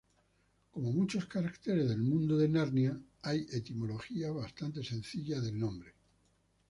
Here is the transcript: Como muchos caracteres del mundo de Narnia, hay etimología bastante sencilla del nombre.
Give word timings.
Como 0.71 0.91
muchos 0.93 1.27
caracteres 1.27 1.87
del 1.89 2.01
mundo 2.01 2.35
de 2.35 2.49
Narnia, 2.49 2.99
hay 3.21 3.45
etimología 3.51 4.31
bastante 4.31 4.83
sencilla 4.83 5.39
del 5.39 5.59
nombre. 5.59 5.93